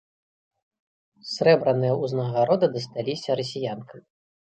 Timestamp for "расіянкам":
3.41-3.99